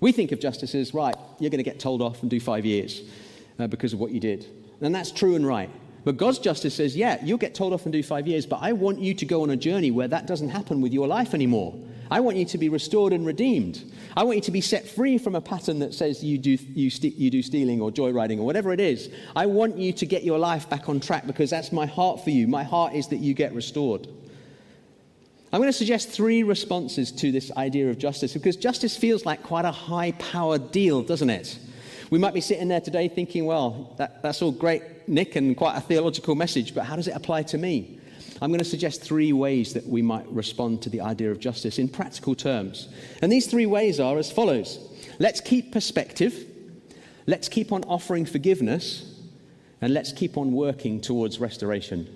[0.00, 2.64] We think of justice as, right, you're going to get told off and do five
[2.64, 3.02] years
[3.58, 4.46] uh, because of what you did.
[4.80, 5.70] And that's true and right.
[6.04, 8.72] But God's justice says, yeah, you'll get told off and do five years, but I
[8.72, 11.78] want you to go on a journey where that doesn't happen with your life anymore.
[12.10, 13.90] I want you to be restored and redeemed.
[14.16, 16.90] I want you to be set free from a pattern that says you do, you,
[16.90, 19.08] st- you do stealing or joyriding or whatever it is.
[19.34, 22.30] I want you to get your life back on track because that's my heart for
[22.30, 22.48] you.
[22.48, 24.08] My heart is that you get restored.
[25.52, 29.42] I'm going to suggest three responses to this idea of justice because justice feels like
[29.42, 31.58] quite a high powered deal, doesn't it?
[32.12, 35.78] We might be sitting there today thinking, well, that, that's all great, Nick, and quite
[35.78, 37.98] a theological message, but how does it apply to me?
[38.42, 41.78] I'm going to suggest three ways that we might respond to the idea of justice
[41.78, 42.90] in practical terms.
[43.22, 44.78] And these three ways are as follows
[45.20, 46.44] let's keep perspective,
[47.26, 49.18] let's keep on offering forgiveness,
[49.80, 52.06] and let's keep on working towards restoration.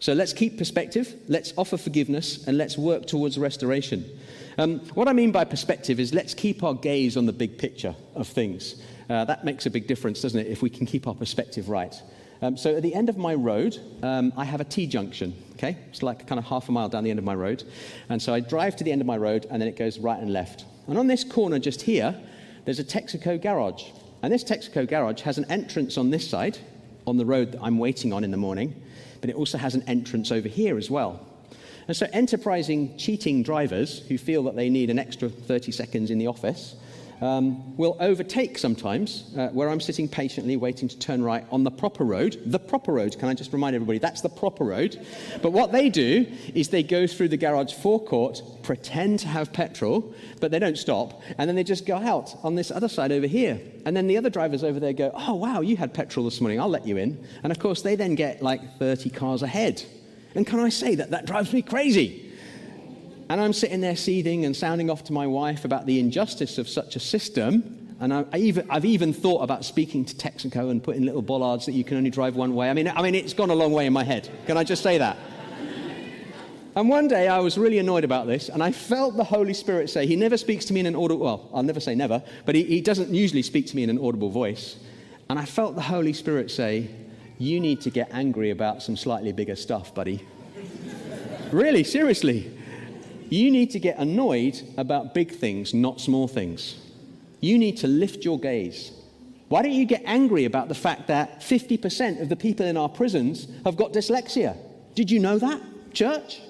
[0.00, 4.04] So let's keep perspective, let's offer forgiveness, and let's work towards restoration.
[4.58, 7.94] Um, what I mean by perspective is let's keep our gaze on the big picture
[8.14, 8.82] of things.
[9.08, 11.94] Uh, that makes a big difference, doesn't it, if we can keep our perspective right.
[12.42, 15.34] Um, so at the end of my road, um, I have a T junction.
[15.52, 17.62] Okay, it's like kind of half a mile down the end of my road,
[18.08, 20.18] and so I drive to the end of my road, and then it goes right
[20.18, 20.64] and left.
[20.88, 22.20] And on this corner just here,
[22.64, 23.84] there's a Texaco garage,
[24.22, 26.58] and this Texaco garage has an entrance on this side,
[27.06, 28.74] on the road that I'm waiting on in the morning,
[29.20, 31.24] but it also has an entrance over here as well.
[31.88, 36.18] And so, enterprising, cheating drivers who feel that they need an extra 30 seconds in
[36.18, 36.76] the office
[37.22, 41.70] um, will overtake sometimes uh, where I'm sitting patiently waiting to turn right on the
[41.70, 42.42] proper road.
[42.44, 45.00] The proper road, can I just remind everybody, that's the proper road.
[45.40, 50.12] But what they do is they go through the garage forecourt, pretend to have petrol,
[50.40, 53.28] but they don't stop, and then they just go out on this other side over
[53.28, 53.60] here.
[53.86, 56.60] And then the other drivers over there go, Oh, wow, you had petrol this morning,
[56.60, 57.24] I'll let you in.
[57.44, 59.84] And of course, they then get like 30 cars ahead.
[60.34, 62.32] And can I say that that drives me crazy?
[63.28, 66.68] And I'm sitting there seething and sounding off to my wife about the injustice of
[66.68, 67.96] such a system.
[68.00, 71.66] And I, I even, I've even thought about speaking to Texaco and putting little bollards
[71.66, 72.68] that you can only drive one way.
[72.68, 74.28] I mean, I mean, it's gone a long way in my head.
[74.46, 75.16] Can I just say that?
[76.74, 79.90] And one day I was really annoyed about this, and I felt the Holy Spirit
[79.90, 82.54] say, He never speaks to me in an audible, well, I'll never say never, but
[82.54, 84.76] he, he doesn't usually speak to me in an audible voice.
[85.28, 86.90] And I felt the Holy Spirit say,
[87.42, 90.24] You need to get angry about some slightly bigger stuff, buddy.
[91.50, 92.56] really, seriously.
[93.30, 96.76] You need to get annoyed about big things, not small things.
[97.40, 98.92] You need to lift your gaze
[99.48, 102.88] Why don't you get angry about the fact that 50% of the people in our
[102.88, 104.56] prisons have got dyslexia?
[104.94, 105.60] Did you know that,
[105.92, 106.40] church?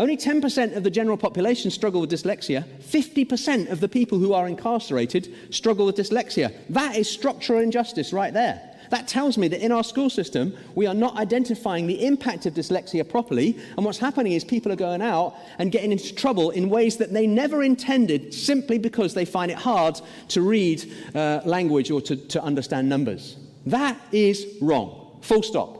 [0.00, 2.64] Only 10% of the general population struggle with dyslexia.
[2.78, 6.54] 50% of the people who are incarcerated struggle with dyslexia.
[6.70, 8.62] That is structural injustice right there.
[8.88, 12.54] That tells me that in our school system, we are not identifying the impact of
[12.54, 13.58] dyslexia properly.
[13.76, 17.12] And what's happening is people are going out and getting into trouble in ways that
[17.12, 22.16] they never intended simply because they find it hard to read uh, language or to,
[22.16, 23.36] to understand numbers.
[23.66, 25.18] That is wrong.
[25.20, 25.76] Full stop.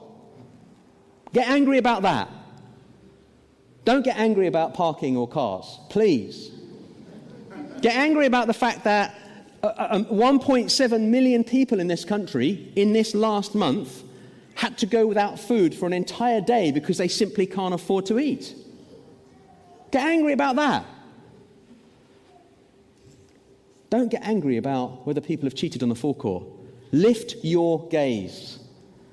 [1.32, 2.28] Get angry about that.
[3.84, 6.50] Don't get angry about parking or cars, please.
[7.80, 9.14] Get angry about the fact that
[9.62, 14.02] uh, uh, um, 1.7 million people in this country in this last month
[14.54, 18.18] had to go without food for an entire day because they simply can't afford to
[18.18, 18.54] eat.
[19.90, 20.84] Get angry about that.
[23.90, 26.44] Don't get angry about whether people have cheated on the forecourt.
[26.92, 28.59] Lift your gaze.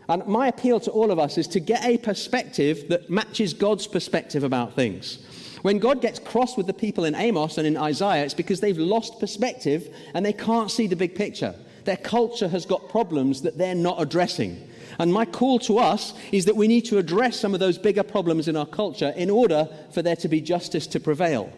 [0.09, 3.87] And my appeal to all of us is to get a perspective that matches God's
[3.87, 5.19] perspective about things.
[5.63, 8.77] When God gets cross with the people in Amos and in Isaiah, it's because they've
[8.77, 11.53] lost perspective and they can't see the big picture.
[11.83, 14.69] Their culture has got problems that they're not addressing.
[14.99, 18.03] And my call to us is that we need to address some of those bigger
[18.03, 21.51] problems in our culture in order for there to be justice to prevail.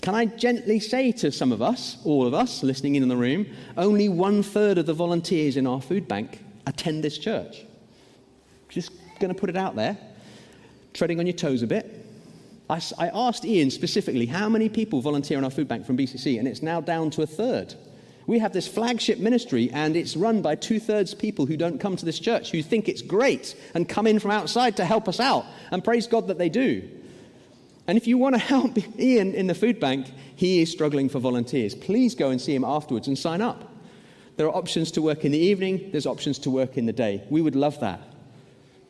[0.00, 3.46] Can I gently say to some of us, all of us listening in, the room,
[3.76, 7.64] only one third of the volunteers in our food bank attend this church?
[8.68, 9.96] Just going to put it out there,
[10.94, 12.06] treading on your toes a bit.
[12.68, 16.38] I, I asked Ian specifically how many people volunteer in our food bank from BCC,
[16.38, 17.74] and it's now down to a third.
[18.26, 21.96] We have this flagship ministry, and it's run by two thirds people who don't come
[21.96, 25.18] to this church, who think it's great and come in from outside to help us
[25.18, 25.46] out.
[25.72, 26.88] And praise God that they do.
[27.88, 30.06] And if you want to help Ian in the food bank,
[30.36, 31.74] he is struggling for volunteers.
[31.74, 33.69] Please go and see him afterwards and sign up.
[34.40, 37.22] There are options to work in the evening, there's options to work in the day.
[37.28, 38.00] We would love that.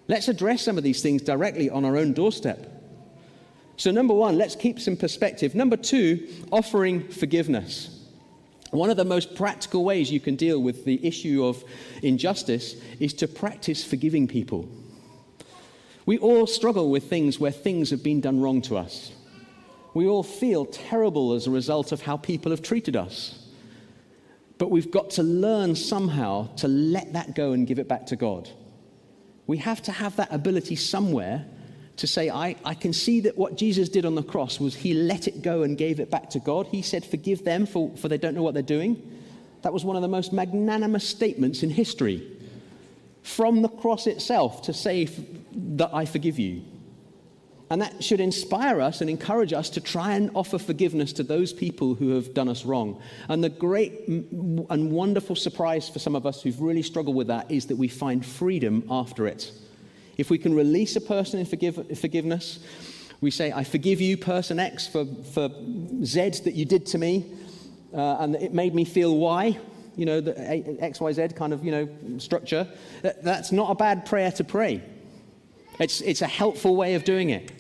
[0.07, 2.69] Let's address some of these things directly on our own doorstep.
[3.77, 5.57] So, number one, let's keep some perspective.
[5.57, 8.07] Number two, offering forgiveness.
[8.71, 11.65] One of the most practical ways you can deal with the issue of
[12.01, 14.69] injustice is to practice forgiving people.
[16.07, 19.11] We all struggle with things where things have been done wrong to us.
[19.95, 23.40] We all feel terrible as a result of how people have treated us.
[24.61, 28.17] But we've got to learn somehow to let that go and give it back to
[28.17, 28.47] God.
[29.47, 31.47] We have to have that ability somewhere
[31.97, 34.93] to say, I, I can see that what Jesus did on the cross was he
[34.93, 36.67] let it go and gave it back to God.
[36.67, 39.19] He said, Forgive them, for, for they don't know what they're doing.
[39.63, 42.31] That was one of the most magnanimous statements in history.
[43.23, 45.07] From the cross itself to say
[45.55, 46.65] that I forgive you.
[47.71, 51.53] And that should inspire us and encourage us to try and offer forgiveness to those
[51.53, 53.01] people who have done us wrong.
[53.29, 57.49] And the great and wonderful surprise for some of us who've really struggled with that
[57.49, 59.53] is that we find freedom after it.
[60.17, 62.59] If we can release a person in forgive, forgiveness,
[63.21, 65.49] we say, I forgive you, person X, for, for
[66.05, 67.25] Z that you did to me,
[67.95, 69.57] uh, and it made me feel Y,
[69.95, 72.67] you know, the XYZ kind of, you know, structure.
[73.03, 74.83] That, that's not a bad prayer to pray.
[75.79, 77.53] It's, it's a helpful way of doing it.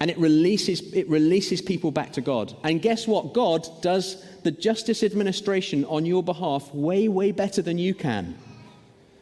[0.00, 2.56] And it releases, it releases people back to God.
[2.64, 3.34] And guess what?
[3.34, 8.38] God does the justice administration on your behalf way, way better than you can.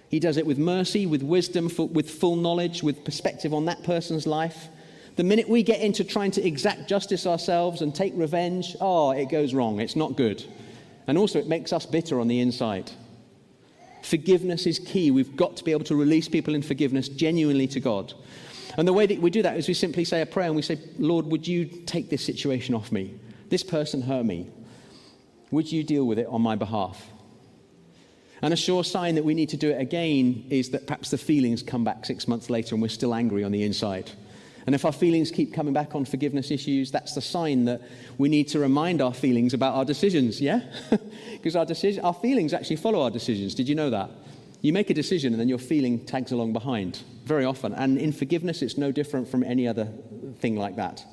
[0.09, 4.27] He does it with mercy, with wisdom, with full knowledge, with perspective on that person's
[4.27, 4.69] life.
[5.17, 9.29] The minute we get into trying to exact justice ourselves and take revenge, oh, it
[9.29, 9.81] goes wrong.
[9.81, 10.45] It's not good.
[11.09, 12.93] And also, it makes us bitter on the inside.
[14.03, 15.11] Forgiveness is key.
[15.11, 18.15] We've got to be able to release people in forgiveness genuinely to God.
[18.79, 20.63] And the way that we do that is we simply say a prayer and we
[20.63, 23.19] say, Lord, would you take this situation off me?
[23.51, 24.49] This person hurt me.
[25.51, 27.05] Would you deal with it on my behalf?
[28.41, 31.19] And a sure sign that we need to do it again is that perhaps the
[31.19, 34.13] feelings come back six months later and we're still angry on the inside.
[34.65, 37.83] And if our feelings keep coming back on forgiveness issues, that's the sign that
[38.17, 40.61] we need to remind our feelings about our decisions, yeah?
[41.33, 43.57] because our, decision, our feelings actually follow our decisions.
[43.57, 44.11] Did you know that?
[44.61, 47.73] You make a decision and then your feeling tags along behind very often.
[47.73, 49.89] And in forgiveness, it's no different from any other
[50.41, 51.05] thing like that.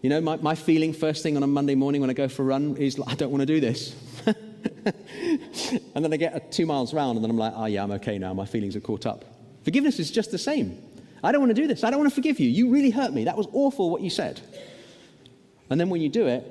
[0.00, 2.42] You know, my, my feeling first thing on a Monday morning when I go for
[2.42, 3.94] a run is, I don't want to do this.
[4.26, 8.18] and then I get two miles round, and then I'm like, oh, yeah, I'm okay
[8.18, 8.34] now.
[8.34, 9.24] My feelings are caught up.
[9.64, 10.78] Forgiveness is just the same.
[11.22, 11.84] I don't want to do this.
[11.84, 12.50] I don't want to forgive you.
[12.50, 13.24] You really hurt me.
[13.24, 14.42] That was awful what you said.
[15.70, 16.44] And then when you do it,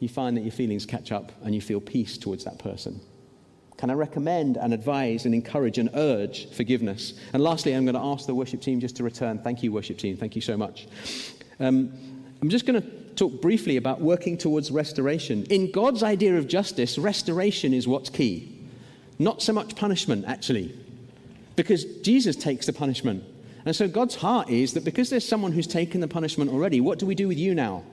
[0.00, 3.00] you find that your feelings catch up and you feel peace towards that person.
[3.84, 7.12] Can I recommend and advise and encourage and urge forgiveness?
[7.34, 9.38] And lastly, I'm going to ask the worship team just to return.
[9.40, 10.16] Thank you, worship team.
[10.16, 10.88] Thank you so much.
[11.60, 11.92] Um,
[12.40, 15.44] I'm just going to talk briefly about working towards restoration.
[15.50, 18.58] In God's idea of justice, restoration is what's key,
[19.18, 20.74] not so much punishment, actually,
[21.54, 23.22] because Jesus takes the punishment.
[23.66, 26.98] And so God's heart is that because there's someone who's taken the punishment already, what
[26.98, 27.84] do we do with you now?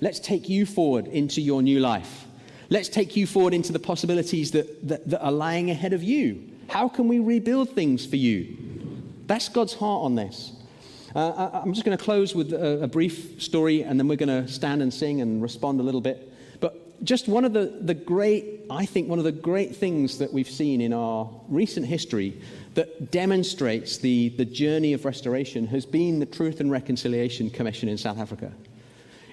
[0.00, 2.26] Let's take you forward into your new life.
[2.70, 6.48] Let's take you forward into the possibilities that, that, that are lying ahead of you.
[6.68, 8.56] How can we rebuild things for you?
[9.26, 10.52] That's God's heart on this.
[11.14, 14.28] Uh, I'm just going to close with a, a, brief story and then we're going
[14.28, 16.32] to stand and sing and respond a little bit.
[16.60, 20.32] But just one of the, the great, I think, one of the great things that
[20.32, 22.40] we've seen in our recent history
[22.74, 27.98] that demonstrates the, the journey of restoration has been the Truth and Reconciliation Commission in
[27.98, 28.52] South Africa.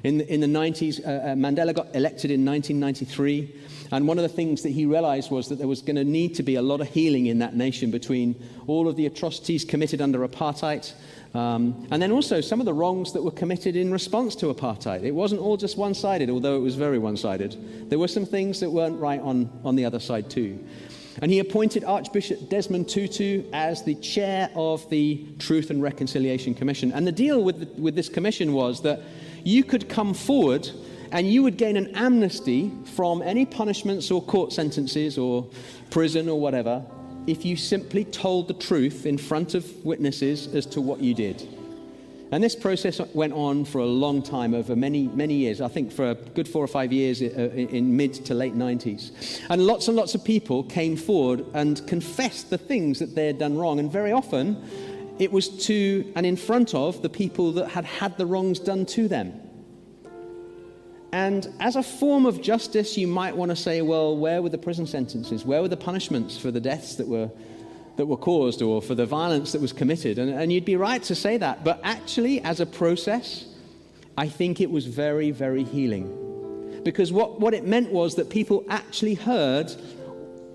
[0.03, 3.55] In, in the 90s, uh, uh, Mandela got elected in 1993,
[3.91, 6.35] and one of the things that he realized was that there was going to need
[6.35, 8.35] to be a lot of healing in that nation between
[8.67, 10.93] all of the atrocities committed under apartheid
[11.33, 15.03] um, and then also some of the wrongs that were committed in response to apartheid.
[15.03, 17.89] It wasn't all just one sided, although it was very one sided.
[17.89, 20.63] There were some things that weren't right on, on the other side, too.
[21.21, 26.91] And he appointed Archbishop Desmond Tutu as the chair of the Truth and Reconciliation Commission.
[26.91, 29.01] And the deal with, the, with this commission was that
[29.43, 30.69] you could come forward
[31.11, 35.47] and you would gain an amnesty from any punishments or court sentences or
[35.89, 36.83] prison or whatever
[37.27, 41.47] if you simply told the truth in front of witnesses as to what you did.
[42.31, 45.61] And this process went on for a long time, over many, many years.
[45.61, 49.41] I think for a good four or five years uh, in mid to late 90s.
[49.49, 53.39] And lots and lots of people came forward and confessed the things that they had
[53.39, 53.79] done wrong.
[53.79, 54.61] And very often,
[55.19, 58.85] it was to and in front of the people that had had the wrongs done
[58.87, 59.33] to them.
[61.11, 64.57] And as a form of justice, you might want to say, well, where were the
[64.57, 65.45] prison sentences?
[65.45, 67.31] Where were the punishments for the deaths that were,
[67.95, 70.19] that were caused or for the violence that was committed?
[70.19, 71.63] And, and you'd be right to say that.
[71.63, 73.45] But actually, as a process,
[74.17, 76.81] I think it was very, very healing.
[76.83, 79.73] Because what, what it meant was that people actually heard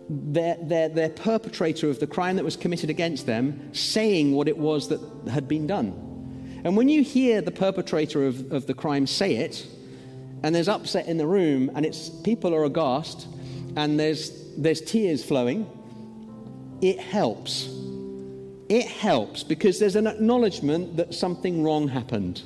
[0.08, 4.58] their, their, their perpetrator of the crime that was committed against them saying what it
[4.58, 5.00] was that
[5.30, 5.88] had been done.
[6.64, 9.66] And when you hear the perpetrator of, of the crime say it,
[10.42, 13.26] and there's upset in the room, and it's people are aghast,
[13.76, 15.66] and there's there's tears flowing.
[16.80, 17.68] It helps.
[18.68, 22.42] It helps because there's an acknowledgement that something wrong happened.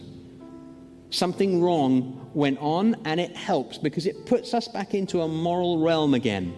[1.11, 5.79] Something wrong went on, and it helps because it puts us back into a moral
[5.79, 6.55] realm again.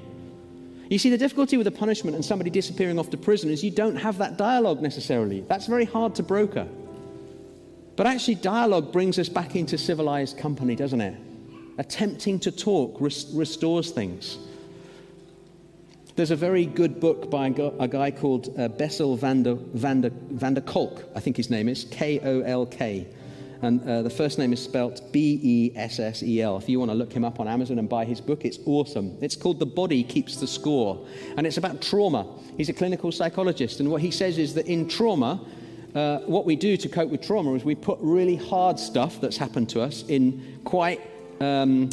[0.89, 3.71] You see, the difficulty with a punishment and somebody disappearing off to prison is you
[3.71, 5.43] don't have that dialogue necessarily.
[5.43, 6.67] That's very hard to broker.
[7.97, 11.19] But actually, dialogue brings us back into civilized company, doesn't it?
[11.79, 14.39] attempting to talk res- restores things.
[16.17, 20.11] There's a very good book by a guy called uh, Bessel van der, van, der,
[20.11, 23.07] van der Kolk, I think his name is, K O L K.
[23.63, 26.57] And uh, the first name is spelt B E S S E L.
[26.57, 29.17] If you want to look him up on Amazon and buy his book, it's awesome.
[29.21, 31.05] It's called The Body Keeps the Score.
[31.37, 32.27] And it's about trauma.
[32.57, 33.81] He's a clinical psychologist.
[33.81, 35.45] And what he says is that in trauma,
[35.95, 39.37] uh, what we do to cope with trauma is we put really hard stuff that's
[39.37, 41.01] happened to us in quite
[41.41, 41.91] um,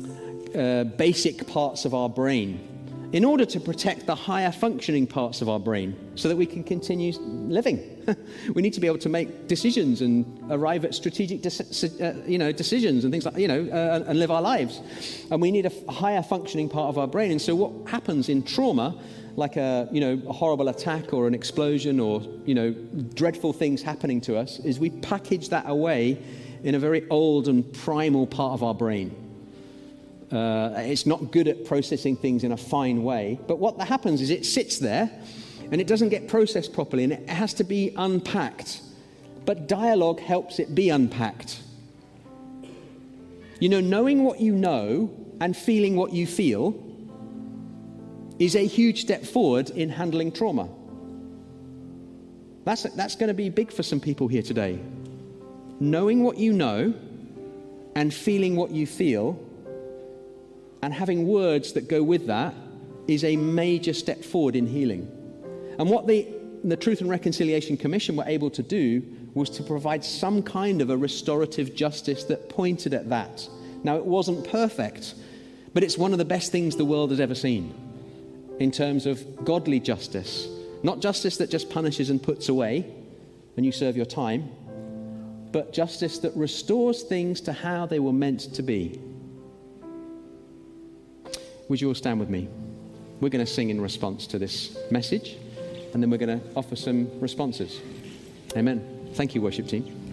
[0.56, 2.75] uh, basic parts of our brain
[3.16, 6.62] in order to protect the higher functioning parts of our brain so that we can
[6.66, 7.80] continue living.
[8.54, 12.38] we need to be able to make decisions and arrive at strategic de- uh, you
[12.38, 14.82] know, decisions and things like, you know, uh, and live our lives.
[15.32, 17.32] And we need a higher functioning part of our brain.
[17.32, 19.02] And so what happens in trauma,
[19.38, 22.72] like a, you know, a horrible attack or an explosion or, you know,
[23.14, 26.22] dreadful things happening to us, is we package that away
[26.66, 29.25] in a very old and primal part of our brain.
[30.32, 33.40] Uh, it's not good at processing things in a fine way.
[33.48, 35.12] But what happens is it sits there
[35.72, 38.82] and it doesn't get processed properly and it has to be unpacked.
[39.46, 41.60] But dialogue helps it be unpacked.
[43.60, 46.82] You know, knowing what you know and feeling what you feel
[48.40, 50.68] is a huge step forward in handling trauma.
[52.66, 54.80] That's, that's going to be big for some people here today.
[55.80, 56.94] Knowing what you know
[57.96, 59.40] and feeling what you feel
[60.86, 62.54] and having words that go with that
[63.08, 65.10] is a major step forward in healing.
[65.80, 66.28] And what the,
[66.64, 69.02] the Truth and Reconciliation Commission were able to do
[69.34, 73.50] was to provide some kind of a restorative justice that pointed at that.
[73.84, 75.16] Now, it wasn't perfect,
[75.74, 77.74] but it's one of the best things the world has ever seen
[78.60, 80.48] in terms of godly justice.
[80.84, 82.82] Not justice that just punishes and puts away
[83.56, 84.52] when you serve your time,
[85.52, 89.02] but justice that restores things to how they were meant to be.
[91.68, 92.48] Would you all stand with me?
[93.22, 95.38] We're going to sing in response to this message,
[95.94, 97.80] and then we're going to offer some responses.
[98.56, 99.10] Amen.
[99.14, 100.05] Thank you, worship team.